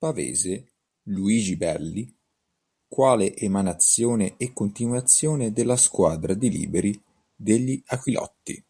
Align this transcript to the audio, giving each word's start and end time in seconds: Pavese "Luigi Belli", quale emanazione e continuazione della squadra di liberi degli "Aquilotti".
Pavese 0.00 0.72
"Luigi 1.04 1.54
Belli", 1.54 2.12
quale 2.88 3.36
emanazione 3.36 4.34
e 4.38 4.52
continuazione 4.52 5.52
della 5.52 5.76
squadra 5.76 6.34
di 6.34 6.50
liberi 6.50 7.00
degli 7.36 7.80
"Aquilotti". 7.86 8.64